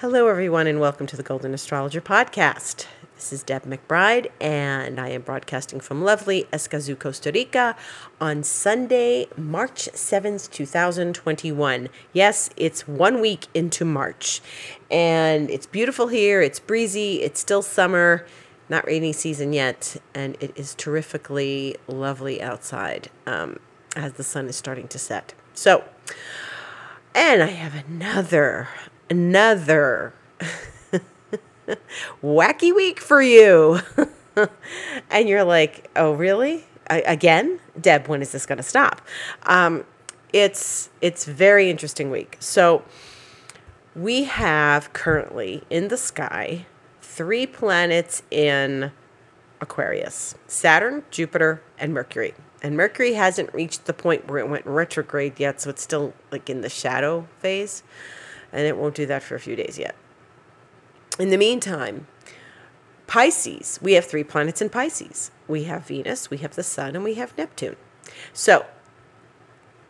[0.00, 2.86] Hello, everyone, and welcome to the Golden Astrologer Podcast.
[3.16, 7.74] This is Deb McBride, and I am broadcasting from lovely Escazú, Costa Rica
[8.20, 11.88] on Sunday, March 7th, 2021.
[12.12, 14.40] Yes, it's one week into March,
[14.88, 16.40] and it's beautiful here.
[16.42, 18.24] It's breezy, it's still summer,
[18.68, 23.58] not rainy season yet, and it is terrifically lovely outside um,
[23.96, 25.34] as the sun is starting to set.
[25.54, 25.82] So,
[27.16, 28.68] and I have another
[29.10, 30.12] another
[32.22, 33.80] wacky week for you.
[35.10, 36.66] and you're like, oh, really?
[36.88, 37.60] I, again?
[37.80, 39.02] Deb, when is this going to stop?
[39.44, 39.84] Um,
[40.32, 42.36] it's it's very interesting week.
[42.38, 42.82] So
[43.94, 46.66] we have currently in the sky
[47.00, 48.92] three planets in
[49.60, 52.34] Aquarius: Saturn, Jupiter, and Mercury.
[52.62, 56.50] And Mercury hasn't reached the point where it went retrograde yet, so it's still like
[56.50, 57.82] in the shadow phase
[58.52, 59.94] and it won't do that for a few days yet.
[61.18, 62.06] In the meantime,
[63.06, 65.30] Pisces, we have three planets in Pisces.
[65.48, 67.76] We have Venus, we have the Sun, and we have Neptune.
[68.32, 68.66] So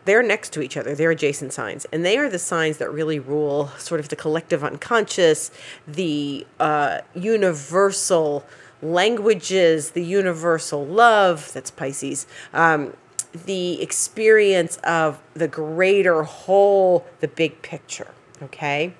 [0.04, 3.18] they're next to each other, they're adjacent signs, and they are the signs that really
[3.18, 5.50] rule sort of the collective unconscious,
[5.86, 8.46] the uh, universal
[8.80, 12.26] languages, the universal love, that's Pisces.
[12.54, 12.94] Um,
[13.32, 18.14] the experience of the greater whole, the big picture.
[18.42, 18.94] Okay.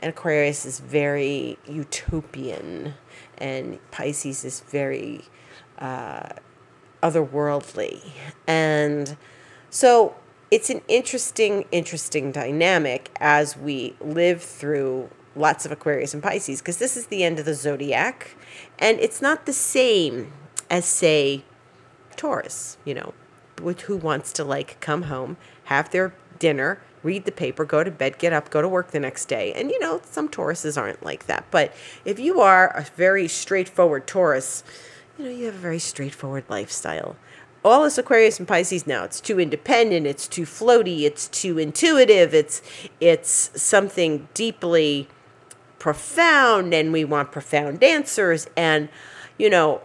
[0.00, 2.94] And Aquarius is very utopian,
[3.38, 5.22] and Pisces is very
[5.78, 6.30] uh,
[7.02, 8.10] otherworldly.
[8.46, 9.16] And
[9.70, 10.14] so
[10.50, 16.76] it's an interesting, interesting dynamic as we live through lots of Aquarius and Pisces, because
[16.76, 18.36] this is the end of the zodiac,
[18.78, 20.32] and it's not the same
[20.70, 21.44] as, say,
[22.16, 23.14] Taurus, you know,
[23.62, 27.90] with who wants to like come home, have their dinner, read the paper, go to
[27.90, 29.52] bed, get up, go to work the next day.
[29.52, 31.44] And you know, some Tauruses aren't like that.
[31.50, 31.72] But
[32.04, 34.64] if you are a very straightforward Taurus,
[35.18, 37.16] you know, you have a very straightforward lifestyle.
[37.64, 42.34] All this Aquarius and Pisces now, it's too independent, it's too floaty, it's too intuitive,
[42.34, 42.60] it's
[43.00, 45.08] it's something deeply
[45.78, 48.88] profound and we want profound answers and
[49.36, 49.82] you know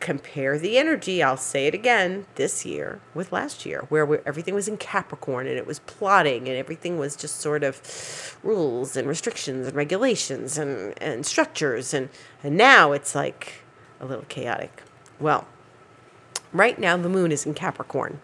[0.00, 4.54] compare the energy, I'll say it again, this year with last year, where we, everything
[4.54, 9.08] was in Capricorn and it was plotting and everything was just sort of rules and
[9.08, 11.92] restrictions and regulations and, and structures.
[11.92, 12.08] And,
[12.42, 13.62] and now it's like
[14.00, 14.82] a little chaotic.
[15.18, 15.46] Well,
[16.52, 18.20] right now the moon is in Capricorn.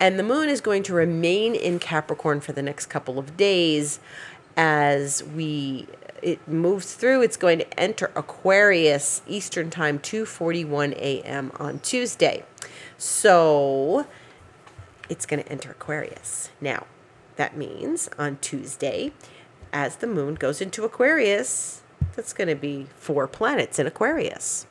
[0.00, 4.00] And the moon is going to remain in Capricorn for the next couple of days
[4.56, 5.86] as we
[6.22, 11.52] it moves through, it's going to enter Aquarius Eastern Time, 2:41 a.m.
[11.56, 12.44] on Tuesday.
[12.96, 14.06] So
[15.08, 16.50] it's going to enter Aquarius.
[16.60, 16.86] Now,
[17.36, 19.12] that means on Tuesday,
[19.72, 21.82] as the moon goes into Aquarius,
[22.14, 24.66] that's going to be four planets in Aquarius.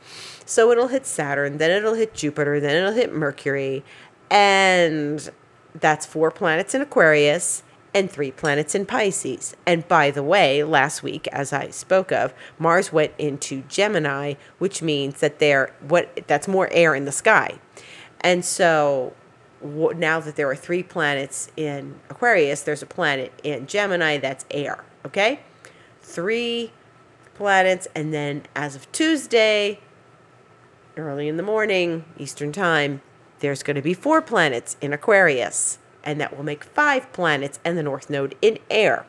[0.45, 3.83] So it'll hit Saturn, then it'll hit Jupiter, then it'll hit Mercury,
[4.29, 5.29] and
[5.73, 7.63] that's four planets in Aquarius
[7.93, 9.55] and three planets in Pisces.
[9.65, 14.81] And by the way, last week, as I spoke of, Mars went into Gemini, which
[14.81, 17.59] means that there what that's more air in the sky.
[18.21, 19.13] And so
[19.63, 24.83] now that there are three planets in Aquarius, there's a planet in Gemini that's air.
[25.05, 25.41] Okay,
[26.01, 26.71] three
[27.35, 29.79] planets, and then as of Tuesday,
[30.95, 33.01] early in the morning Eastern Time,
[33.39, 37.77] there's going to be four planets in Aquarius and that will make five planets and
[37.77, 39.05] the North Node in air.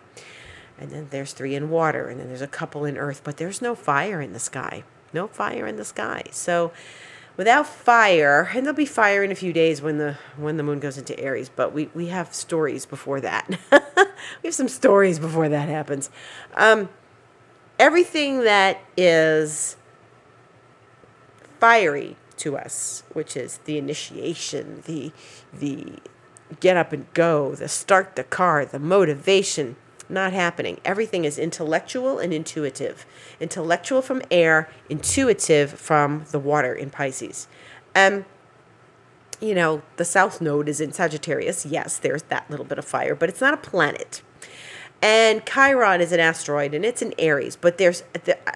[0.79, 3.63] And then there's three in water, and then there's a couple in earth, but there's
[3.63, 4.85] no fire in the sky.
[5.13, 6.25] No fire in the sky.
[6.31, 6.73] So
[7.37, 10.81] without fire, and there'll be fire in a few days when the when the moon
[10.81, 13.49] goes into Aries, but we, we have stories before that.
[14.43, 16.11] we have some stories before that happens.
[16.55, 16.89] Um,
[17.79, 19.77] everything that is
[21.61, 25.13] fiery to us, which is the initiation, the
[25.53, 25.99] the
[26.61, 29.77] get up and go, the start the car, the motivation,
[30.09, 30.81] not happening.
[30.85, 33.07] Everything is intellectual and intuitive.
[33.41, 37.49] Intellectual from air, intuitive from the water in Pisces.
[37.95, 38.25] Um,
[39.41, 41.67] you know, the South Node is in Sagittarius.
[41.67, 44.23] Yes, there's that little bit of fire, but it's not a planet.
[45.03, 48.05] And Chiron is an asteroid and it's in Aries, but there's,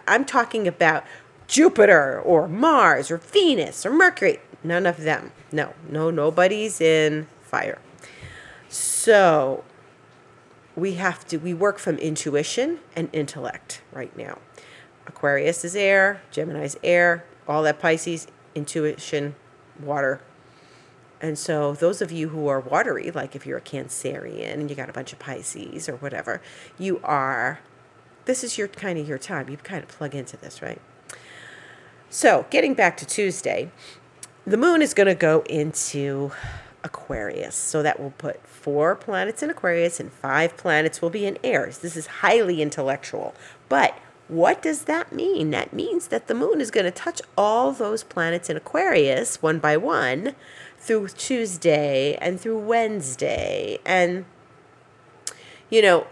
[0.06, 1.04] I'm talking about
[1.48, 4.38] Jupiter or Mars or Venus or Mercury.
[4.62, 5.32] None of them.
[5.50, 7.78] No, no, nobody's in fire.
[8.68, 9.64] So
[10.74, 14.38] we have to, we work from intuition and intellect right now.
[15.06, 19.36] Aquarius is air, Gemini is air, all that Pisces, intuition,
[19.80, 20.20] water.
[21.20, 24.76] And so those of you who are watery, like if you're a Cancerian and you
[24.76, 26.42] got a bunch of Pisces or whatever,
[26.78, 27.60] you are
[28.26, 29.48] this is your kind of your time.
[29.48, 30.80] You kind of plug into this, right?
[32.10, 33.70] So, getting back to Tuesday,
[34.46, 36.32] the moon is going to go into
[36.86, 37.54] Aquarius.
[37.54, 41.78] So that will put four planets in Aquarius and five planets will be in Aries.
[41.78, 43.34] This is highly intellectual.
[43.68, 43.98] But
[44.28, 45.50] what does that mean?
[45.50, 49.58] That means that the moon is going to touch all those planets in Aquarius one
[49.58, 50.34] by one
[50.78, 53.78] through Tuesday and through Wednesday.
[53.84, 54.24] And,
[55.70, 56.06] you know,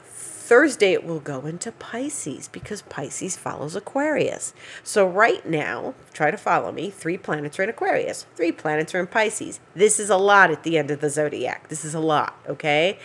[0.45, 4.53] Thursday it will go into Pisces because Pisces follows Aquarius.
[4.83, 6.91] So right now, try to follow me.
[6.91, 8.27] Three planets are in Aquarius.
[8.37, 9.59] Three planets are in Pisces.
[9.75, 11.69] This is a lot at the end of the zodiac.
[11.69, 12.99] This is a lot, okay?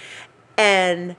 [0.58, 1.16] And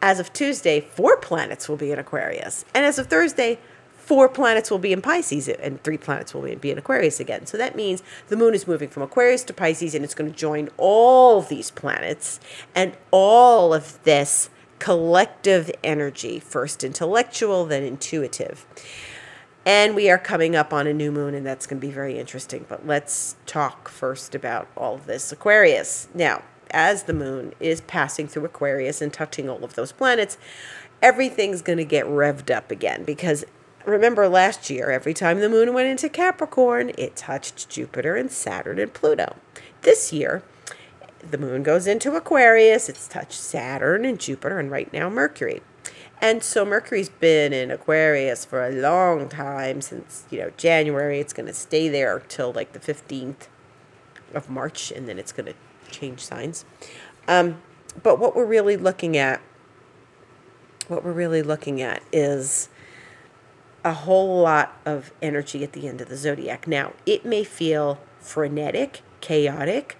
[0.00, 2.64] as of Tuesday, four planets will be in Aquarius.
[2.72, 3.58] And as of Thursday,
[3.96, 7.46] four planets will be in Pisces and three planets will be in Aquarius again.
[7.46, 10.38] So that means the moon is moving from Aquarius to Pisces and it's going to
[10.38, 12.38] join all these planets
[12.76, 14.50] and all of this
[14.84, 18.66] collective energy, first intellectual, then intuitive.
[19.64, 22.18] And we are coming up on a new moon, and that's going to be very
[22.18, 22.66] interesting.
[22.68, 26.08] But let's talk first about all of this Aquarius.
[26.12, 30.36] Now, as the moon is passing through Aquarius and touching all of those planets,
[31.00, 33.42] everything's going to get revved up again because
[33.86, 38.78] remember last year, every time the moon went into Capricorn, it touched Jupiter and Saturn
[38.78, 39.36] and Pluto.
[39.80, 40.42] This year,
[41.30, 45.62] the moon goes into Aquarius, it's touched Saturn and Jupiter, and right now Mercury.
[46.20, 51.20] And so Mercury's been in Aquarius for a long time since, you know, January.
[51.20, 53.48] It's going to stay there till like the 15th
[54.32, 55.54] of March, and then it's going to
[55.90, 56.64] change signs.
[57.28, 57.60] Um,
[58.02, 59.40] but what we're really looking at,
[60.88, 62.68] what we're really looking at is
[63.84, 66.66] a whole lot of energy at the end of the zodiac.
[66.66, 69.98] Now, it may feel frenetic, chaotic,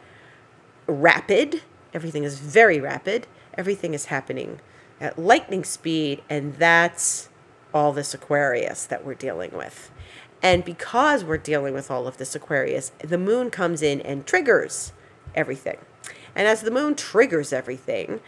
[0.87, 1.63] rapid.
[1.93, 3.27] Everything is very rapid.
[3.57, 4.61] Everything is happening
[5.01, 7.29] at lightning speed, and that's
[7.73, 9.91] all this Aquarius that we're dealing with.
[10.43, 14.93] And because we're dealing with all of this Aquarius, the moon comes in and triggers
[15.35, 15.79] everything.
[16.35, 18.21] And as the moon triggers everything,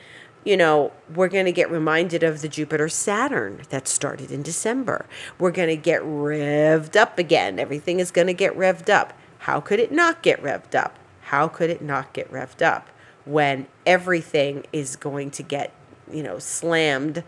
[0.44, 5.06] you know, we're going to get reminded of the Jupiter Saturn that started in December.
[5.38, 7.58] We're going to get revved up again.
[7.58, 9.12] Everything is going to get revved up.
[9.40, 10.98] How could it not get revved up?
[11.26, 12.88] How could it not get revved up
[13.24, 15.72] when everything is going to get,
[16.08, 17.24] you know, slammed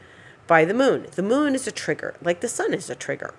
[0.47, 1.09] by the moon?
[1.11, 3.35] The moon is a trigger, like the sun is a trigger.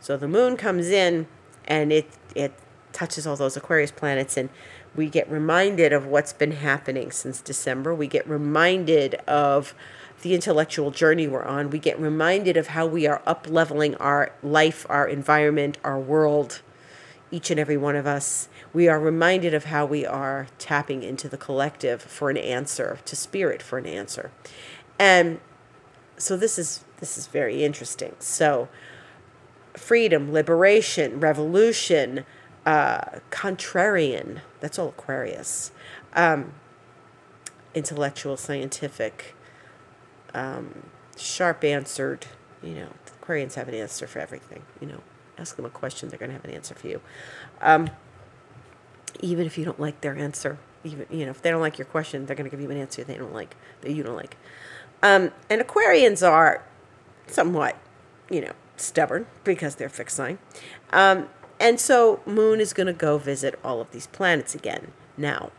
[0.00, 1.28] So the moon comes in
[1.64, 2.52] and it it
[2.92, 4.50] touches all those Aquarius planets and
[4.94, 7.94] we get reminded of what's been happening since December.
[7.94, 9.74] We get reminded of
[10.20, 11.70] the intellectual journey we're on.
[11.70, 16.60] We get reminded of how we are up leveling our life, our environment, our world,
[17.30, 21.28] each and every one of us we are reminded of how we are tapping into
[21.28, 24.30] the collective for an answer, to spirit for an answer.
[24.98, 25.40] And
[26.16, 28.14] so this is this is very interesting.
[28.18, 28.68] So
[29.74, 32.24] freedom, liberation, revolution,
[32.64, 35.72] uh, contrarian, that's all Aquarius.
[36.14, 36.52] Um,
[37.74, 39.34] intellectual, scientific,
[40.34, 40.84] um,
[41.16, 42.26] sharp answered,
[42.62, 42.88] you know,
[43.20, 45.00] Aquarians have an answer for everything, you know.
[45.38, 47.00] Ask them a question, they're going to have an answer for you.
[47.60, 47.90] Um,
[49.20, 50.58] even if you don't like their answer.
[50.84, 52.76] Even you know, if they don't like your question, they're going to give you an
[52.76, 54.36] answer they don't like that you don't like.
[55.02, 56.64] Um, and Aquarians are
[57.26, 57.76] somewhat,
[58.30, 60.38] you know, stubborn because they're fixed sign.
[60.92, 61.28] Um,
[61.60, 64.92] and so Moon is going to go visit all of these planets again.
[65.16, 65.50] Now,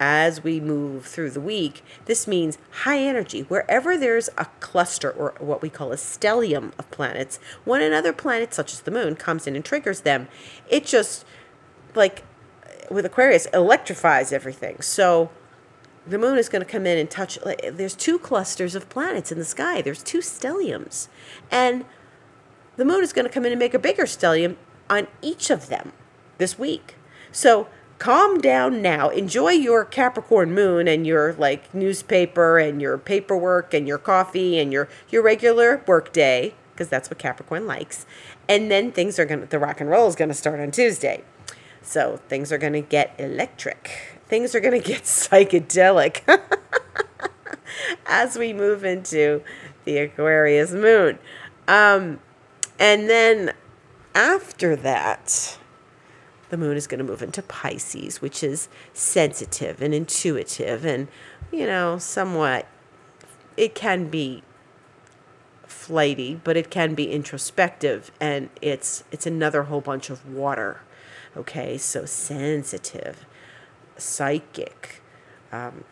[0.00, 3.42] as we move through the week, this means high energy.
[3.42, 8.52] Wherever there's a cluster or what we call a stellium of planets, when another planet,
[8.52, 10.28] such as the moon, comes in and triggers them,
[10.68, 11.24] it just
[11.94, 12.24] like
[12.90, 14.80] with Aquarius electrifies everything.
[14.80, 15.30] So
[16.06, 17.38] the moon is going to come in and touch
[17.70, 19.80] there's two clusters of planets in the sky.
[19.82, 21.08] There's two stelliums.
[21.50, 21.84] And
[22.76, 24.56] the moon is going to come in and make a bigger stellium
[24.90, 25.92] on each of them
[26.38, 26.96] this week.
[27.32, 29.08] So calm down now.
[29.08, 34.72] Enjoy your Capricorn moon and your like newspaper and your paperwork and your coffee and
[34.72, 38.04] your your regular work day because that's what Capricorn likes.
[38.48, 40.70] And then things are going to the rock and roll is going to start on
[40.70, 41.24] Tuesday.
[41.84, 44.18] So things are going to get electric.
[44.26, 46.22] Things are going to get psychedelic
[48.06, 49.42] as we move into
[49.84, 51.18] the Aquarius moon.
[51.68, 52.20] Um,
[52.78, 53.52] and then
[54.14, 55.58] after that,
[56.48, 61.08] the moon is going to move into Pisces, which is sensitive and intuitive and,
[61.52, 62.66] you know, somewhat,
[63.56, 64.42] it can be
[65.66, 70.80] flighty, but it can be introspective and it's it's another whole bunch of water
[71.36, 73.26] Okay, so sensitive,
[73.96, 75.02] psychic,
[75.50, 75.84] um,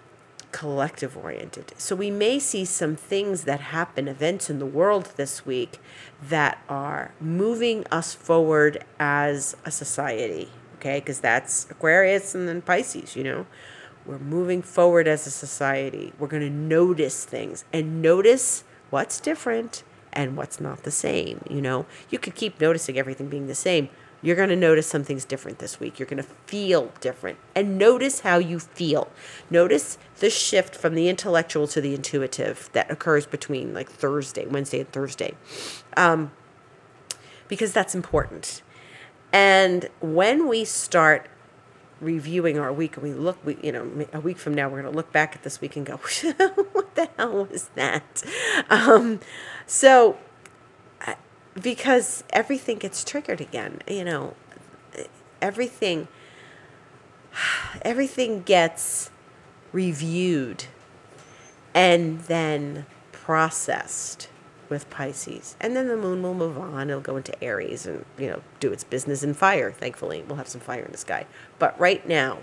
[0.53, 1.73] collective oriented.
[1.79, 5.81] So we may see some things that happen, events in the world this week
[6.29, 11.01] that are moving us forward as a society, okay?
[11.01, 13.47] Because that's Aquarius and then Pisces, you know?
[14.05, 16.13] We're moving forward as a society.
[16.19, 21.63] We're going to notice things and notice what's different and what's not the same, you
[21.63, 21.87] know?
[22.11, 23.89] You could keep noticing everything being the same,
[24.23, 25.99] you're going to notice something's different this week.
[25.99, 27.39] You're going to feel different.
[27.55, 29.09] And notice how you feel.
[29.51, 34.81] Notice the shift from the intellectual to the intuitive that occurs between like Thursday, Wednesday,
[34.81, 35.35] and Thursday.
[35.97, 36.31] Um,
[37.49, 38.63] because that's important.
[39.33, 41.29] And when we start
[42.01, 44.93] reviewing our week and we look we you know a week from now we're going
[44.93, 45.97] to look back at this week and go
[46.73, 48.25] what the hell was that
[48.71, 49.21] um,
[49.67, 50.19] so
[51.61, 54.35] because everything gets triggered again you know
[55.41, 56.09] everything
[57.83, 59.11] everything gets
[59.73, 60.65] reviewed
[61.75, 64.29] and then processed
[64.69, 65.55] with Pisces.
[65.61, 66.89] And then the moon will move on.
[66.89, 69.71] It'll go into Aries and, you know, do its business in fire.
[69.71, 71.27] Thankfully, we'll have some fire in the sky.
[71.59, 72.39] But right now,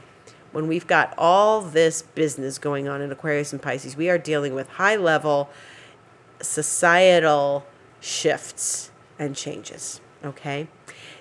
[0.52, 4.54] when we've got all this business going on in Aquarius and Pisces, we are dealing
[4.54, 5.50] with high level
[6.42, 7.66] societal
[8.00, 10.02] shifts and changes.
[10.24, 10.68] Okay?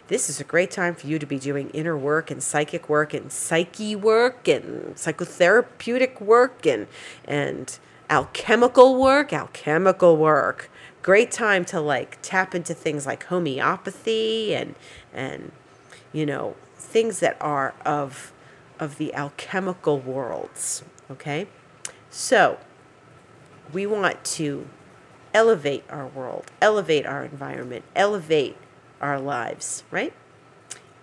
[0.06, 3.12] This is a great time for you to be doing inner work and psychic work
[3.12, 6.86] and psyche work and psychotherapeutic work and
[7.26, 7.78] and
[8.08, 10.70] alchemical work, alchemical work.
[11.02, 14.74] Great time to like tap into things like homeopathy and
[15.12, 15.52] and
[16.12, 18.32] you know, things that are of
[18.80, 21.48] of the alchemical worlds, okay?
[22.10, 22.58] So,
[23.72, 24.68] we want to
[25.34, 28.56] elevate our world, elevate our environment, elevate
[29.00, 30.12] our lives, right?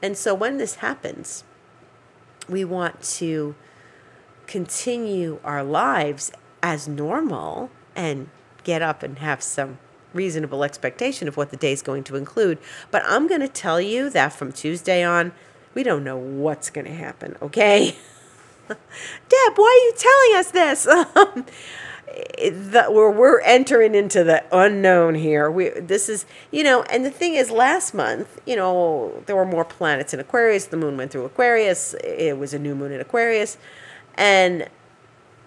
[0.02, 1.44] And so when this happens,
[2.48, 3.56] we want to
[4.48, 8.30] continue our lives as normal and
[8.64, 9.80] get up and have some
[10.14, 12.58] reasonable expectation of what the day is going to include.
[12.92, 15.34] But I'm going to tell you that from Tuesday on,
[15.74, 17.96] we don't know what's going to happen, okay?
[18.68, 18.78] Deb,
[19.56, 20.88] why are you telling us this?
[21.16, 21.46] Um,
[22.52, 25.50] that we're we're entering into the unknown here.
[25.50, 29.46] We this is you know, and the thing is, last month you know there were
[29.46, 30.66] more planets in Aquarius.
[30.66, 31.94] The moon went through Aquarius.
[32.04, 33.58] It was a new moon in Aquarius,
[34.16, 34.68] and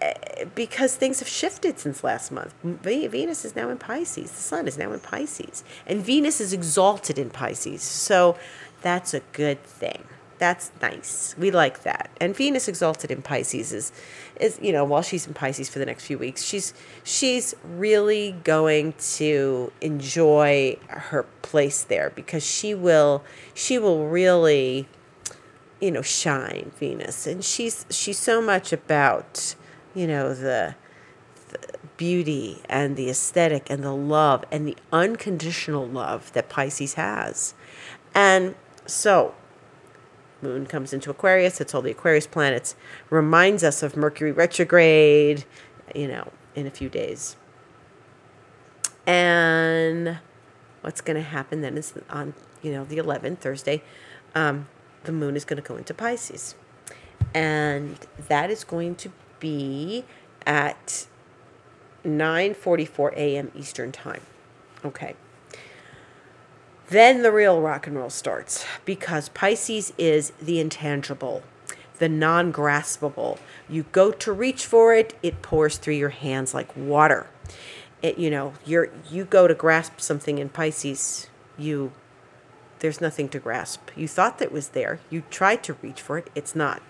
[0.01, 2.53] eh, because things have shifted since last month.
[2.63, 4.31] Venus is now in Pisces.
[4.31, 7.81] The Sun is now in Pisces, and Venus is exalted in Pisces.
[7.81, 8.37] So
[8.81, 10.03] that's a good thing
[10.39, 11.35] that's nice.
[11.37, 12.09] We like that.
[12.19, 13.91] And Venus exalted in Pisces is
[14.39, 18.31] is you know, while she's in Pisces for the next few weeks, she's she's really
[18.43, 24.87] going to enjoy her place there because she will she will really
[25.79, 27.25] you know, shine Venus.
[27.27, 29.55] And she's she's so much about,
[29.93, 30.75] you know, the
[31.97, 37.53] beauty and the aesthetic and the love and the unconditional love that Pisces has.
[38.13, 38.55] And
[38.85, 39.35] so
[40.41, 42.75] Moon comes into Aquarius, it's all the Aquarius planets,
[43.09, 45.45] reminds us of Mercury retrograde,
[45.93, 47.35] you know, in a few days.
[49.05, 50.19] And
[50.81, 53.83] what's going to happen then is on, you know, the 11th, Thursday,
[54.35, 54.67] um,
[55.03, 56.55] the moon is going to go into Pisces.
[57.33, 60.05] And that is going to be
[60.45, 61.07] at
[62.03, 63.51] 9:44 a.m.
[63.55, 64.21] Eastern Time.
[64.83, 65.15] Okay.
[66.89, 71.43] Then the real rock and roll starts because Pisces is the intangible,
[71.99, 73.37] the non graspable.
[73.69, 77.27] You go to reach for it, it pours through your hands like water.
[78.01, 81.29] It, you know, you're, you go to grasp something in Pisces,
[81.59, 81.91] you,
[82.79, 83.91] there's nothing to grasp.
[83.95, 86.81] You thought that was there, you tried to reach for it, it's not.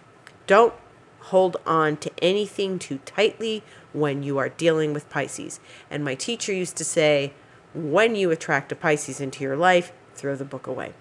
[0.47, 0.75] Don't
[1.23, 5.59] hold on to anything too tightly when you are dealing with Pisces.
[5.91, 7.33] And my teacher used to say,
[7.73, 10.93] when you attract a Pisces into your life, throw the book away.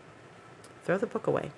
[0.84, 1.50] Throw the book away.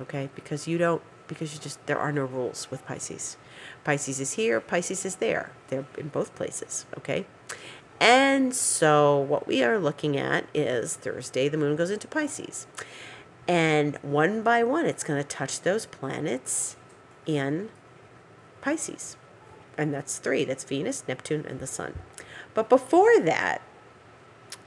[0.00, 0.30] Okay?
[0.34, 3.36] Because you don't, because you just, there are no rules with Pisces.
[3.84, 5.52] Pisces is here, Pisces is there.
[5.68, 6.86] They're in both places.
[6.96, 7.26] Okay?
[8.00, 12.66] And so what we are looking at is Thursday, the moon goes into Pisces.
[13.48, 16.76] And one by one, it's going to touch those planets
[17.26, 17.70] in
[18.60, 19.16] Pisces.
[19.76, 21.98] And that's three that's Venus, Neptune, and the Sun.
[22.54, 23.62] But before that,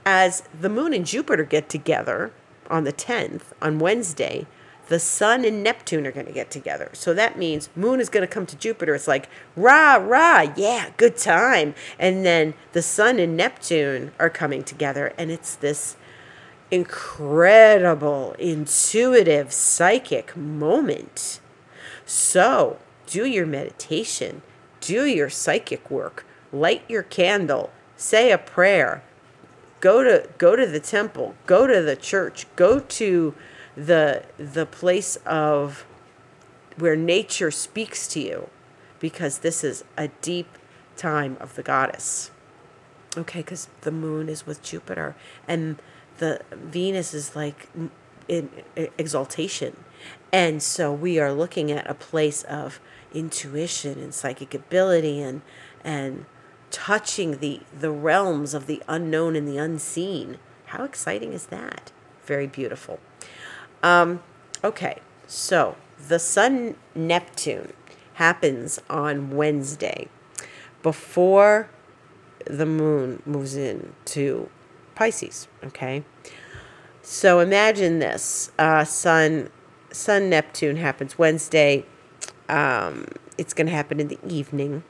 [0.05, 2.31] as the moon and Jupiter get together
[2.69, 4.47] on the 10th, on Wednesday,
[4.87, 6.89] the sun and Neptune are going to get together.
[6.93, 8.95] So that means moon is going to come to Jupiter.
[8.95, 11.75] It's like, rah, rah, yeah, good time.
[11.97, 15.13] And then the sun and Neptune are coming together.
[15.17, 15.95] And it's this
[16.71, 21.39] incredible, intuitive, psychic moment.
[22.05, 24.41] So do your meditation
[24.81, 29.03] do your psychic work, light your candle, say a prayer,
[29.81, 33.35] go to go to the temple, go to the church, go to
[33.75, 35.85] the the place of
[36.77, 38.49] where nature speaks to you
[38.99, 40.57] because this is a deep
[40.95, 42.31] time of the goddess.
[43.17, 45.15] Okay, because the moon is with Jupiter
[45.47, 45.81] and
[46.19, 47.67] the Venus is like
[48.29, 48.49] in
[48.97, 49.75] exaltation.
[50.31, 52.79] And so we are looking at a place of
[53.13, 55.41] intuition and psychic ability and
[55.83, 56.25] and
[56.71, 60.37] touching the the realms of the unknown and the unseen.
[60.67, 61.91] How exciting is that?
[62.25, 62.99] Very beautiful.
[63.83, 64.23] Um,
[64.63, 65.75] okay, so
[66.07, 67.73] the Sun Neptune
[68.13, 70.07] happens on Wednesday
[70.81, 71.69] before
[72.45, 74.49] the moon moves into
[74.95, 75.47] Pisces.
[75.63, 76.03] Okay,
[77.01, 79.49] so imagine this: uh, Sun
[79.91, 81.85] Sun Neptune happens Wednesday.
[82.47, 83.05] Um,
[83.37, 84.83] it's going to happen in the evening,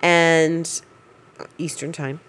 [0.00, 0.82] and
[1.58, 2.20] Eastern time,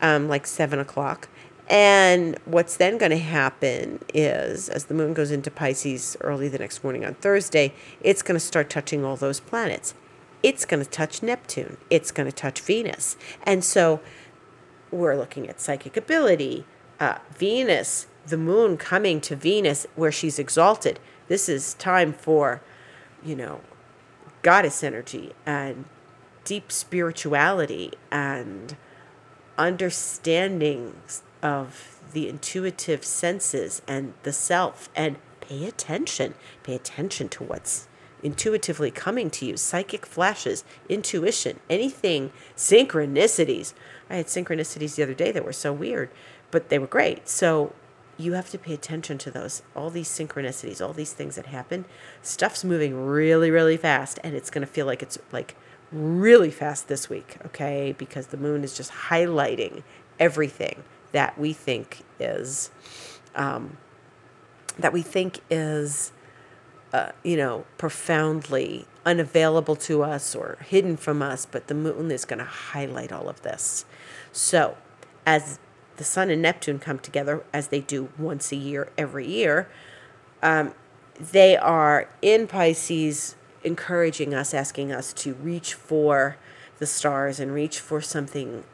[0.00, 1.28] um, like seven o'clock.
[1.68, 6.58] And what's then going to happen is, as the moon goes into Pisces early the
[6.58, 9.94] next morning on Thursday, it's going to start touching all those planets.
[10.42, 11.76] It's going to touch Neptune.
[11.90, 13.16] It's going to touch Venus.
[13.42, 14.00] And so
[14.90, 16.64] we're looking at psychic ability,
[17.00, 20.98] uh, Venus, the moon coming to Venus where she's exalted.
[21.26, 22.62] This is time for,
[23.22, 23.60] you know,
[24.40, 25.84] goddess energy and
[26.48, 28.74] deep spirituality and
[29.58, 30.94] understanding
[31.42, 36.32] of the intuitive senses and the self and pay attention.
[36.62, 37.86] Pay attention to what's
[38.22, 43.74] intuitively coming to you psychic flashes, intuition, anything, synchronicities.
[44.08, 46.08] I had synchronicities the other day that were so weird,
[46.50, 47.28] but they were great.
[47.28, 47.74] So
[48.16, 51.84] you have to pay attention to those, all these synchronicities, all these things that happen.
[52.22, 55.54] Stuff's moving really, really fast, and it's going to feel like it's like
[55.92, 57.94] really fast this week, okay?
[57.96, 59.82] Because the moon is just highlighting
[60.18, 62.70] everything that we think is
[63.34, 63.78] um,
[64.78, 66.12] that we think is
[66.92, 72.24] uh, you know profoundly unavailable to us or hidden from us but the moon is
[72.24, 73.84] going to highlight all of this
[74.32, 74.76] so
[75.26, 75.58] as
[75.96, 79.68] the sun and neptune come together as they do once a year every year
[80.42, 80.72] um,
[81.18, 86.36] they are in pisces encouraging us asking us to reach for
[86.78, 88.64] the stars and reach for something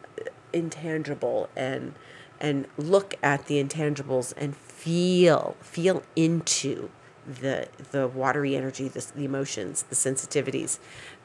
[0.52, 1.94] intangible and
[2.40, 6.90] and look at the intangibles and feel feel into
[7.26, 10.78] the the watery energy, the, the emotions, the sensitivities,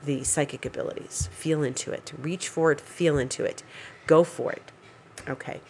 [0.04, 1.28] the psychic abilities.
[1.32, 2.14] Feel into it.
[2.18, 2.80] Reach for it.
[2.80, 3.64] Feel into it.
[4.08, 4.72] Go for it.
[5.28, 5.62] Okay.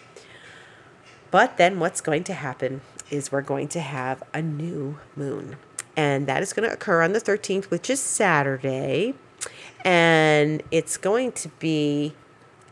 [1.32, 5.58] But then what's going to happen is we're going to have a new moon.
[6.00, 9.16] And that is going to occur on the 13th, which is Saturday.
[9.84, 12.14] And it's going to be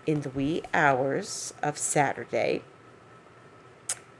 [0.05, 2.61] in the wee hours of Saturday,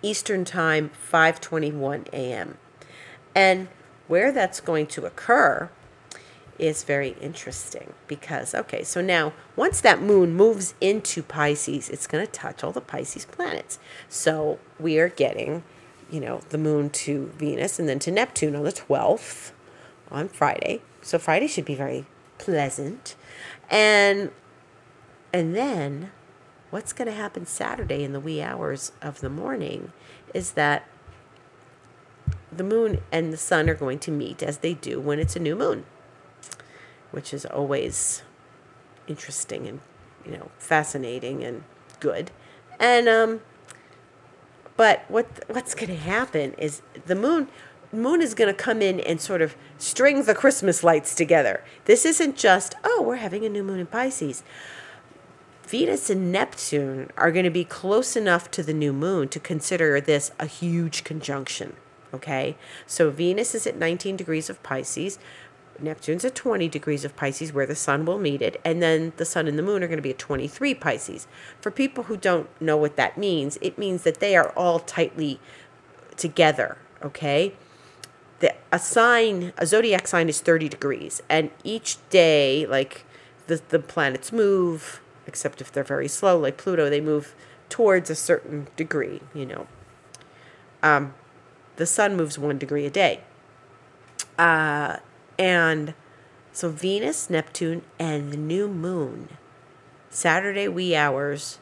[0.02, 2.58] Eastern Time, 5:21 a.m.
[3.34, 3.70] And
[4.10, 5.70] where that's going to occur
[6.60, 12.26] is very interesting because okay, so now once that moon moves into Pisces, it's going
[12.26, 13.80] to touch all the Pisces planets.
[14.10, 15.64] So we are getting,
[16.10, 19.52] you know, the moon to Venus and then to Neptune on the 12th
[20.10, 20.82] on Friday.
[21.02, 22.06] So Friday should be very
[22.38, 23.16] pleasant.
[23.70, 24.32] And
[25.34, 26.12] and then
[26.70, 29.92] what's going to happen Saturday in the wee hours of the morning
[30.34, 30.88] is that
[32.52, 35.40] the moon and the sun are going to meet as they do when it's a
[35.40, 35.86] new moon,
[37.12, 38.24] which is always
[39.08, 39.80] interesting and
[40.26, 41.64] you know fascinating and
[42.00, 42.32] good.
[42.80, 43.42] And um
[44.78, 47.50] but what what's going to happen is the moon
[47.92, 51.64] moon is going to come in and sort of string the Christmas lights together.
[51.86, 54.44] This isn't just, oh, we're having a new moon in Pisces.
[55.64, 60.00] Venus and Neptune are going to be close enough to the new moon to consider
[60.00, 61.76] this a huge conjunction.
[62.14, 65.20] Okay, so Venus is at 19 degrees of Pisces,
[65.82, 69.26] Neptune's at 20 degrees of Pisces, where the sun will meet it, and then the
[69.26, 71.28] sun and the moon are going to be at 23 Pisces.
[71.62, 75.40] For people who don't know what that means, it means that they are all tightly
[76.16, 76.78] together.
[77.04, 77.54] Okay,
[78.40, 83.06] the a sign, a zodiac sign is 30 degrees, and each day, like
[83.48, 87.36] the the planets move except if they're very slow, like Pluto, they move
[87.70, 89.68] towards a certain degree, you know.
[90.82, 91.14] Um,
[91.76, 93.22] the sun moves one degree a day.
[94.40, 94.98] Uh,
[95.38, 95.94] and
[96.52, 99.30] so Venus, Neptune, and the new moon,
[100.10, 101.60] Saturday wee hours.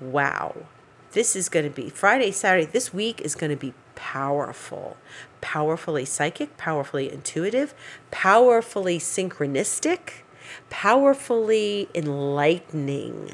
[0.00, 0.66] Wow.
[1.12, 2.66] This is going to be Friday, Saturday.
[2.66, 4.96] This week is going to be powerful,
[5.40, 7.74] powerfully psychic, powerfully intuitive,
[8.10, 10.24] powerfully synchronistic
[10.70, 13.32] powerfully enlightening.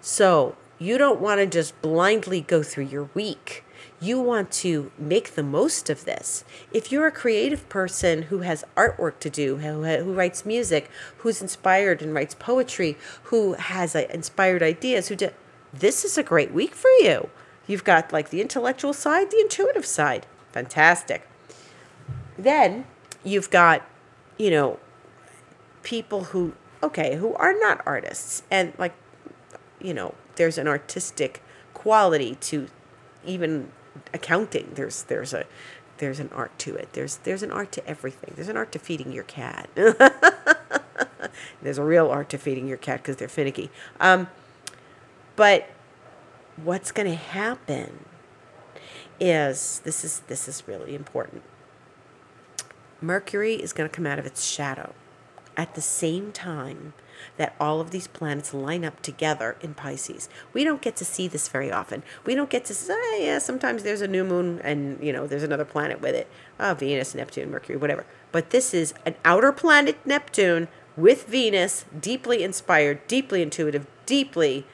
[0.00, 3.64] So you don't want to just blindly go through your week.
[4.02, 6.42] You want to make the most of this.
[6.72, 12.00] If you're a creative person who has artwork to do, who, writes music, who's inspired
[12.00, 15.34] and writes poetry, who has uh, inspired ideas, who did,
[15.74, 17.28] this is a great week for you.
[17.66, 20.26] You've got like the intellectual side, the intuitive side.
[20.50, 21.28] Fantastic.
[22.38, 22.86] Then
[23.22, 23.86] you've got,
[24.38, 24.78] you know,
[25.82, 28.44] people who, okay, who are not artists.
[28.50, 28.94] And like,
[29.78, 31.42] you know, there's an artistic
[31.74, 32.68] quality to
[33.26, 33.70] even
[34.12, 34.72] accounting.
[34.74, 35.44] There's, there's a,
[35.98, 36.92] there's an art to it.
[36.92, 38.32] There's, there's an art to everything.
[38.34, 39.68] There's an art to feeding your cat.
[41.62, 43.70] there's a real art to feeding your cat because they're finicky.
[44.00, 44.28] Um,
[45.36, 45.68] but
[46.56, 48.04] what's going to happen
[49.18, 51.42] is this is this is really important.
[53.00, 54.94] Mercury is going to come out of its shadow
[55.56, 56.92] at the same time
[57.36, 60.28] that all of these planets line up together in Pisces.
[60.52, 62.02] We don't get to see this very often.
[62.24, 65.26] We don't get to say, oh, yeah, sometimes there's a new moon and, you know,
[65.26, 66.28] there's another planet with it.
[66.58, 68.04] Oh, Venus, Neptune, Mercury, whatever.
[68.32, 74.66] But this is an outer planet, Neptune, with Venus, deeply inspired, deeply intuitive, deeply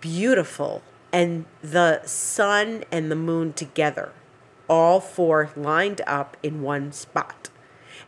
[0.00, 0.82] beautiful.
[1.12, 4.12] And the sun and the moon together,
[4.68, 7.50] all four lined up in one spot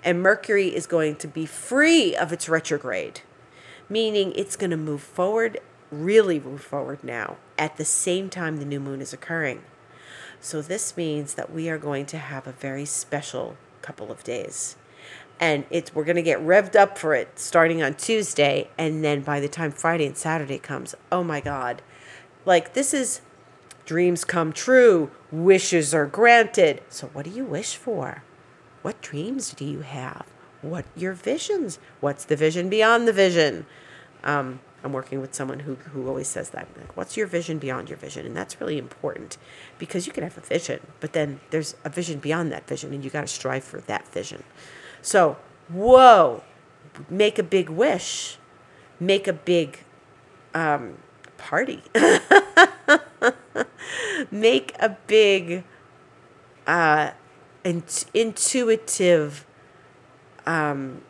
[0.05, 3.21] and Mercury is going to be free of its retrograde,
[3.89, 8.65] meaning it's going to move forward, really move forward now, at the same time the
[8.65, 9.63] new moon is occurring.
[10.41, 14.77] So, this means that we are going to have a very special couple of days.
[15.39, 18.69] And it's we're going to get revved up for it starting on Tuesday.
[18.79, 21.83] And then by the time Friday and Saturday comes, oh my God.
[22.45, 23.21] Like, this is
[23.85, 26.83] dreams come true, wishes are granted.
[26.89, 28.23] So, what do you wish for?
[28.83, 30.32] What dreams do you have?
[30.63, 31.79] What your visions?
[32.01, 33.67] What's the vision beyond the vision?
[34.25, 36.69] Um, I'm working with someone who, who always says that.
[36.77, 38.27] Like, What's your vision beyond your vision?
[38.27, 39.39] And that's really important
[39.79, 43.05] because you can have a vision, but then there's a vision beyond that vision, and
[43.05, 44.43] you got to strive for that vision.
[45.01, 45.37] So,
[45.69, 46.43] whoa,
[47.09, 48.39] make a big wish,
[48.99, 49.81] make a big
[50.55, 50.99] um,
[51.39, 51.83] party,
[54.31, 55.65] make a big
[56.67, 57.11] uh,
[57.65, 59.45] int- intuitive
[60.47, 61.03] um,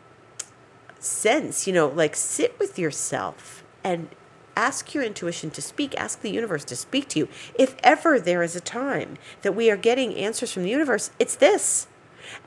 [0.99, 4.09] sense, you know, like sit with yourself and
[4.55, 7.27] ask your intuition to speak, ask the universe to speak to you.
[7.55, 11.35] If ever there is a time that we are getting answers from the universe, it's
[11.35, 11.87] this.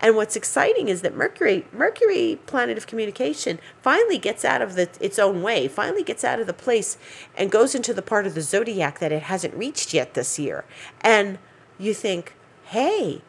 [0.01, 4.89] And what's exciting is that Mercury, Mercury, planet of communication, finally gets out of the,
[5.01, 6.97] its own way, finally gets out of the place
[7.37, 10.65] and goes into the part of the zodiac that it hasn't reached yet this year.
[11.03, 11.39] And
[11.79, 13.23] you think, hey,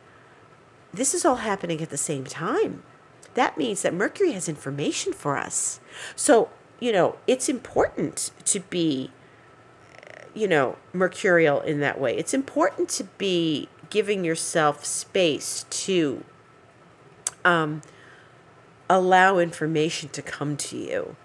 [0.93, 2.83] this is all happening at the same time.
[3.37, 5.79] That means that Mercury has information for us.
[6.15, 9.11] So, you know, it's important to be,
[10.33, 12.17] you know, mercurial in that way.
[12.17, 16.23] It's important to be giving yourself space to
[17.45, 17.83] um,
[18.89, 21.15] allow information to come to you.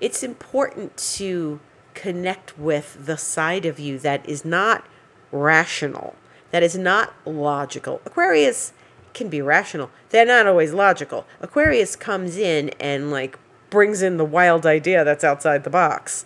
[0.00, 1.60] It's important to
[1.94, 4.88] connect with the side of you that is not
[5.30, 6.16] rational,
[6.50, 8.00] that is not logical.
[8.04, 8.72] Aquarius
[9.14, 9.90] can be rational.
[10.10, 11.26] They're not always logical.
[11.40, 13.38] Aquarius comes in and like
[13.70, 16.24] brings in the wild idea that's outside the box.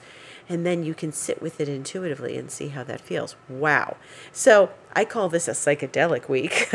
[0.48, 3.34] And then you can sit with it intuitively and see how that feels.
[3.48, 3.96] Wow.
[4.30, 6.70] So I call this a psychedelic week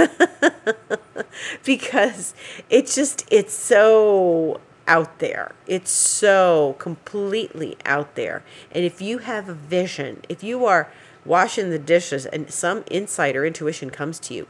[1.66, 2.34] because
[2.70, 5.52] it's just, it's so out there.
[5.68, 8.44] It's so completely out there.
[8.72, 10.92] And if you have a vision, if you are
[11.24, 14.48] washing the dishes and some insight or intuition comes to you,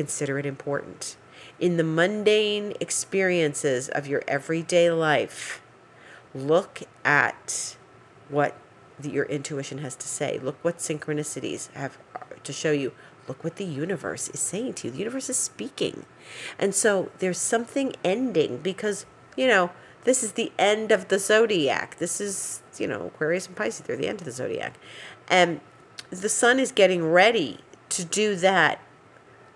[0.00, 1.14] consider it important.
[1.58, 5.60] In the mundane experiences of your everyday life,
[6.34, 7.76] look at
[8.30, 8.56] what
[8.98, 10.40] the, your intuition has to say.
[10.42, 11.98] Look what synchronicities have
[12.42, 12.92] to show you.
[13.28, 14.92] Look what the universe is saying to you.
[14.92, 16.06] The universe is speaking.
[16.58, 19.04] And so there's something ending because,
[19.36, 19.68] you know,
[20.04, 21.98] this is the end of the zodiac.
[21.98, 24.78] This is, you know, Aquarius and Pisces, they're the end of the zodiac.
[25.28, 25.60] And
[26.08, 27.58] the sun is getting ready
[27.90, 28.80] to do that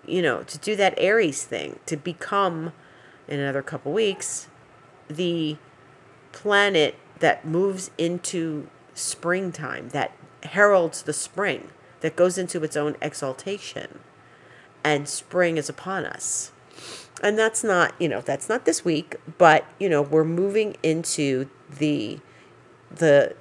[0.07, 2.73] you know, to do that Aries thing, to become,
[3.27, 4.47] in another couple weeks,
[5.07, 5.57] the
[6.31, 10.11] planet that moves into springtime, that
[10.43, 11.69] heralds the spring,
[12.01, 13.99] that goes into its own exaltation,
[14.83, 16.51] and spring is upon us.
[17.23, 21.49] And that's not, you know, that's not this week, but you know, we're moving into
[21.69, 22.19] the
[22.91, 23.35] the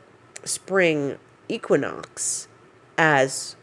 [0.44, 2.48] spring equinox
[2.96, 3.56] as,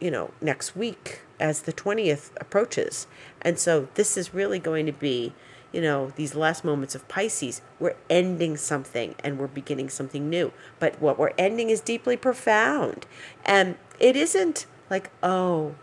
[0.00, 3.06] you know, next week as the 20th approaches.
[3.40, 5.32] And so this is really going to be,
[5.72, 10.52] you know, these last moments of Pisces, we're ending something and we're beginning something new.
[10.78, 13.06] But what we're ending is deeply profound.
[13.44, 15.74] And it isn't like, oh,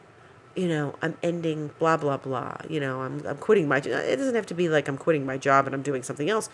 [0.56, 2.58] you know, I'm ending blah blah blah.
[2.70, 3.78] You know, I'm I'm quitting my.
[3.78, 6.50] It doesn't have to be like I'm quitting my job and I'm doing something else.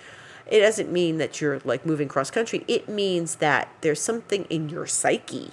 [0.48, 2.66] It doesn't mean that you're like moving cross country.
[2.68, 5.52] It means that there's something in your psyche,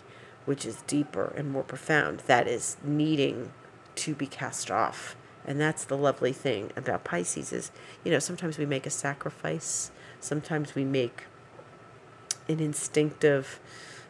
[0.48, 3.52] which is deeper and more profound, that is needing
[3.94, 5.14] to be cast off.
[5.46, 7.70] And that's the lovely thing about Pisces is,
[8.02, 9.90] you know, sometimes we make a sacrifice.
[10.20, 11.24] Sometimes we make
[12.48, 13.60] an instinctive,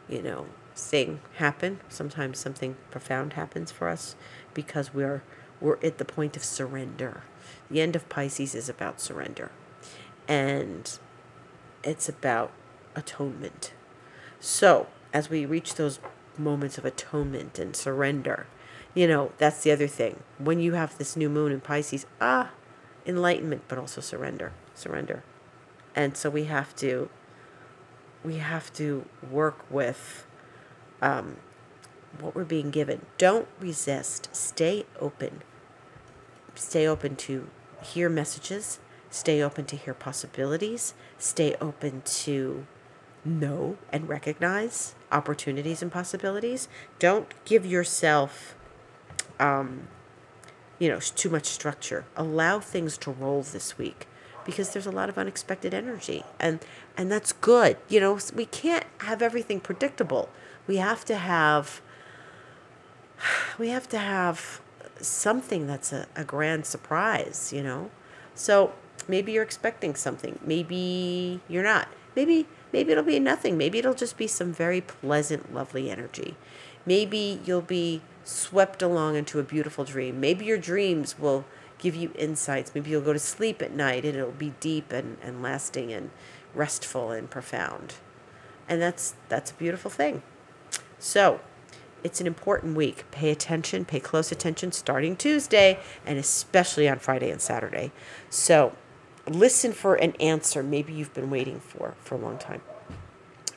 [0.08, 0.46] you know,
[0.76, 1.80] thing happen.
[1.88, 4.14] Sometimes something profound happens for us
[4.54, 5.22] because we're
[5.60, 7.22] we're at the point of surrender.
[7.68, 9.50] The end of Pisces is about surrender.
[10.28, 10.96] And
[11.82, 12.52] it's about
[12.94, 13.72] atonement.
[14.38, 15.98] So, as we reach those
[16.38, 18.46] moments of atonement and surrender,
[18.94, 20.22] you know, that's the other thing.
[20.38, 22.50] When you have this new moon in Pisces, ah,
[23.06, 25.22] enlightenment, but also surrender, surrender.
[25.94, 27.08] And so we have to
[28.24, 30.26] we have to work with
[31.00, 31.36] um,
[32.20, 33.06] what we're being given.
[33.16, 34.28] Don't resist.
[34.34, 35.42] Stay open.
[36.54, 37.48] Stay open to
[37.82, 38.80] hear messages.
[39.10, 40.94] Stay open to hear possibilities.
[41.16, 42.66] Stay open to
[43.24, 46.68] know and recognize opportunities and possibilities.
[46.98, 48.54] Don't give yourself,
[49.38, 49.88] um,
[50.78, 52.04] you know, too much structure.
[52.16, 54.06] Allow things to roll this week
[54.48, 56.60] because there's a lot of unexpected energy and
[56.96, 57.76] and that's good.
[57.88, 60.30] You know we can't have everything predictable.
[60.66, 61.82] We have to have
[63.58, 64.62] we have to have
[65.00, 67.90] something that's a, a grand surprise you know?
[68.34, 68.72] So
[69.06, 70.38] maybe you're expecting something.
[70.42, 71.88] Maybe you're not.
[72.16, 73.56] Maybe maybe it'll be nothing.
[73.56, 76.36] Maybe it'll just be some very pleasant lovely energy.
[76.86, 80.20] Maybe you'll be swept along into a beautiful dream.
[80.20, 81.44] Maybe your dreams will
[81.78, 82.74] give you insights.
[82.74, 86.10] Maybe you'll go to sleep at night and it'll be deep and, and lasting and
[86.54, 87.94] restful and profound.
[88.68, 90.22] And that's that's a beautiful thing.
[90.98, 91.40] So
[92.04, 93.04] it's an important week.
[93.10, 97.92] Pay attention, pay close attention starting Tuesday and especially on Friday and Saturday.
[98.28, 98.74] So
[99.28, 102.62] listen for an answer maybe you've been waiting for for a long time.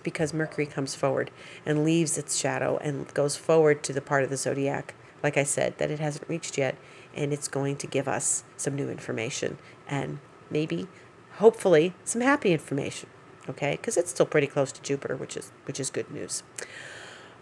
[0.04, 1.30] Because Mercury comes forward
[1.66, 5.44] and leaves its shadow and goes forward to the part of the zodiac, like I
[5.44, 6.76] said, that it hasn't reached yet.
[7.16, 9.58] And it's going to give us some new information
[9.88, 10.88] and maybe,
[11.34, 13.10] hopefully, some happy information.
[13.50, 16.44] Okay, because it's still pretty close to Jupiter, which is which is good news.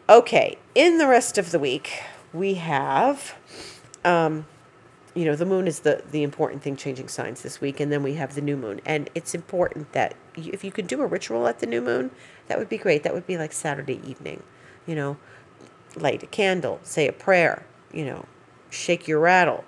[0.10, 2.02] Okay, in the rest of the week,
[2.34, 3.36] we have,
[4.04, 4.48] um,
[5.15, 8.04] you know, the moon is the, the important thing changing signs this week, and then
[8.04, 8.80] we have the new moon.
[8.86, 12.12] And it's important that you, if you could do a ritual at the new moon,
[12.48, 13.04] that would be great.
[13.04, 14.43] That would be like Saturday evening,
[14.86, 15.17] you know,
[15.95, 18.26] light a candle, say a prayer, you know,
[18.69, 19.65] shake your rattle,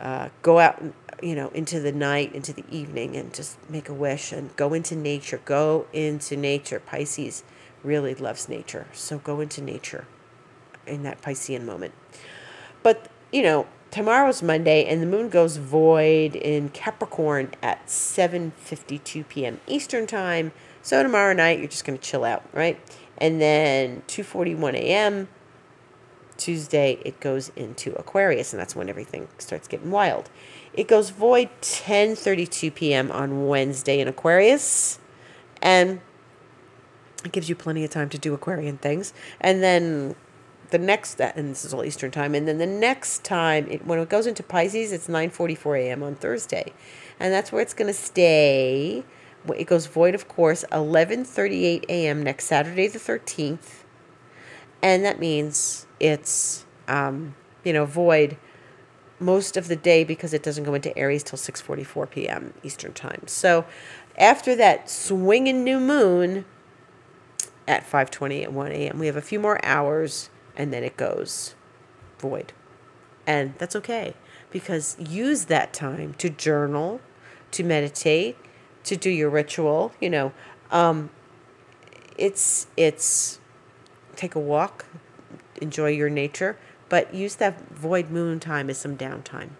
[0.00, 0.82] uh, go out,
[1.22, 4.74] you know, into the night, into the evening, and just make a wish and go
[4.74, 5.40] into nature.
[5.44, 6.80] Go into nature.
[6.80, 7.44] Pisces
[7.84, 8.86] really loves nature.
[8.92, 10.06] So go into nature
[10.86, 11.94] in that Piscean moment.
[12.82, 19.60] But, you know, tomorrow's Monday and the moon goes void in Capricorn at 7:52 p.m.
[19.66, 20.52] Eastern Time.
[20.82, 22.78] So tomorrow night you're just going to chill out, right?
[23.18, 25.28] And then 2:41 a.m.
[26.36, 30.30] Tuesday it goes into Aquarius and that's when everything starts getting wild.
[30.72, 33.10] It goes void 10:32 p.m.
[33.10, 34.98] on Wednesday in Aquarius
[35.60, 36.00] and
[37.24, 39.12] it gives you plenty of time to do Aquarian things.
[39.40, 40.14] And then
[40.70, 43.98] the next and this is all Eastern time, and then the next time it, when
[43.98, 46.02] it goes into Pisces, it's nine forty four a.m.
[46.02, 46.72] on Thursday,
[47.18, 49.04] and that's where it's going to stay.
[49.56, 52.22] It goes void, of course, eleven thirty eight a.m.
[52.22, 53.84] next Saturday the thirteenth,
[54.82, 58.36] and that means it's um, you know void
[59.20, 62.52] most of the day because it doesn't go into Aries till six forty four p.m.
[62.62, 63.22] Eastern time.
[63.26, 63.64] So
[64.18, 66.44] after that swinging new moon
[67.66, 68.98] at 5:20 at 1 a.m.
[68.98, 71.54] We have a few more hours and then it goes
[72.18, 72.52] void.
[73.26, 74.14] And that's okay
[74.50, 77.00] because use that time to journal,
[77.52, 78.36] to meditate,
[78.84, 80.32] to do your ritual, you know.
[80.70, 81.10] Um,
[82.16, 83.38] it's it's
[84.16, 84.86] take a walk,
[85.62, 89.50] enjoy your nature, but use that void moon time as some downtime.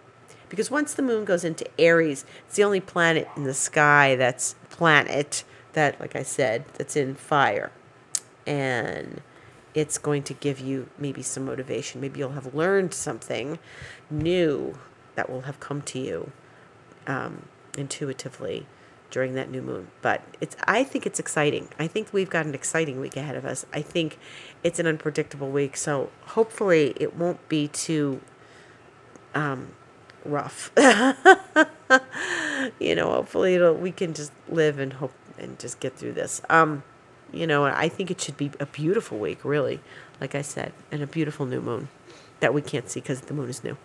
[0.49, 4.55] Because once the moon goes into Aries, it's the only planet in the sky that's
[4.69, 7.71] planet that like I said, that's in fire
[8.49, 9.21] and
[9.73, 12.01] it's going to give you maybe some motivation.
[12.01, 13.59] Maybe you'll have learned something
[14.09, 14.77] new
[15.15, 16.31] that will have come to you
[17.07, 17.43] um,
[17.77, 18.65] intuitively
[19.11, 19.87] during that new moon.
[20.01, 21.69] But it's I think it's exciting.
[21.77, 23.65] I think we've got an exciting week ahead of us.
[23.73, 24.17] I think
[24.63, 28.21] it's an unpredictable week, so hopefully it won't be too
[29.33, 29.73] um,
[30.25, 30.71] rough.
[32.79, 36.41] you know, hopefully it'll, we can just live and hope and just get through this.
[36.49, 36.83] Um,
[37.31, 39.79] you know, I think it should be a beautiful week, really,
[40.19, 41.89] like I said, and a beautiful new moon
[42.39, 43.77] that we can't see because the moon is new.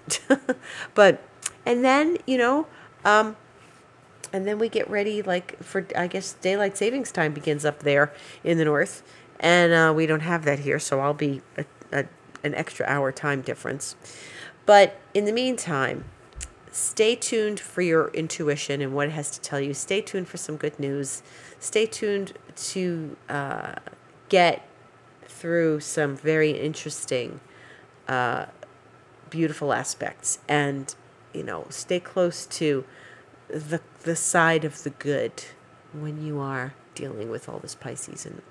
[0.95, 1.23] but,
[1.67, 2.67] and then, you know,
[3.05, 3.37] um,
[4.33, 8.13] and then we get ready, like, for, I guess, daylight savings time begins up there
[8.43, 9.03] in the north.
[9.41, 12.05] And uh, we don't have that here, so I'll be a, a,
[12.43, 13.97] an extra hour time difference.
[14.67, 16.05] But in the meantime,
[16.71, 19.75] stay tuned for your intuition and what it has to tell you.
[19.75, 21.23] Stay tuned for some good news.
[21.65, 23.77] Stay tuned to uh,
[24.29, 24.69] get
[25.23, 27.41] through some very interesting,
[28.07, 28.45] uh,
[29.31, 30.41] beautiful aspects.
[30.47, 30.95] And,
[31.33, 32.85] you know, stay close to
[33.49, 35.43] the, the side of the good
[35.95, 38.43] when you are dealing with all this Pisces and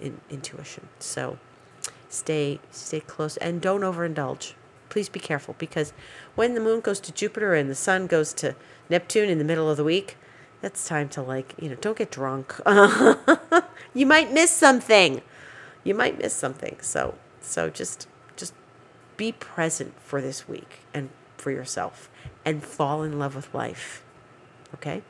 [0.00, 0.88] in, intuition.
[1.00, 1.40] So
[2.08, 4.54] stay stay close and don't overindulge
[4.90, 5.92] please be careful because
[6.34, 8.54] when the moon goes to Jupiter and the sun goes to
[8.88, 10.16] Neptune in the middle of the week,
[10.60, 12.54] that's time to like, you know, don't get drunk.
[13.94, 15.22] you might miss something.
[15.84, 16.76] You might miss something.
[16.80, 18.54] So, so just just
[19.16, 22.10] be present for this week and for yourself
[22.44, 24.02] and fall in love with life.
[24.74, 25.02] Okay?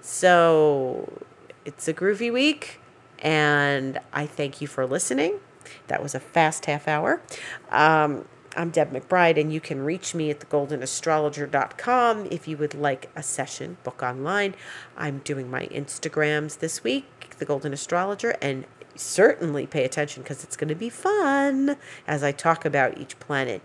[0.00, 1.22] So,
[1.64, 2.80] it's a groovy week
[3.18, 5.40] and I thank you for listening.
[5.86, 7.22] That was a fast half hour.
[7.70, 13.10] Um, I'm Deb McBride, and you can reach me at thegoldenastrologer.com if you would like
[13.16, 14.54] a session, book online.
[14.96, 18.64] I'm doing my Instagrams this week, The Golden Astrologer, and
[18.94, 23.60] certainly pay attention because it's going to be fun as I talk about each planet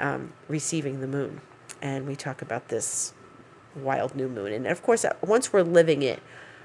[0.00, 1.42] um, receiving the moon.
[1.82, 3.12] And we talk about this
[3.76, 4.52] wild new moon.
[4.52, 6.22] And of course, uh, once we're living it,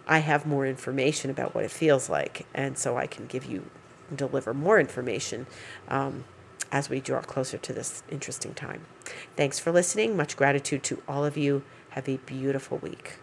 [0.08, 2.46] I have more information about what it feels like.
[2.54, 3.66] And so I can give you,
[4.16, 5.48] deliver more information.
[5.90, 6.24] Um,
[6.72, 8.86] as we draw closer to this interesting time.
[9.36, 10.18] Thanks for listening.
[10.18, 11.64] Much gratitude to all of you.
[11.92, 13.18] Have a beautiful week.